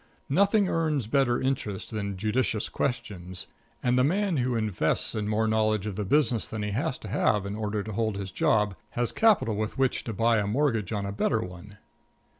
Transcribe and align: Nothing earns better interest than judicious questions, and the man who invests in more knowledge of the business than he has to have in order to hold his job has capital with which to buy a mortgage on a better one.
Nothing 0.29 0.67
earns 0.67 1.05
better 1.05 1.39
interest 1.39 1.91
than 1.91 2.17
judicious 2.17 2.69
questions, 2.69 3.45
and 3.83 3.99
the 3.99 4.03
man 4.03 4.37
who 4.37 4.55
invests 4.55 5.13
in 5.13 5.27
more 5.27 5.47
knowledge 5.47 5.85
of 5.85 5.95
the 5.95 6.03
business 6.03 6.47
than 6.47 6.63
he 6.63 6.71
has 6.71 6.97
to 6.97 7.07
have 7.07 7.45
in 7.45 7.55
order 7.55 7.83
to 7.83 7.93
hold 7.93 8.15
his 8.17 8.31
job 8.31 8.75
has 8.97 9.11
capital 9.11 9.55
with 9.55 9.77
which 9.77 10.03
to 10.05 10.11
buy 10.13 10.37
a 10.39 10.47
mortgage 10.47 10.91
on 10.91 11.05
a 11.05 11.11
better 11.11 11.41
one. 11.43 11.77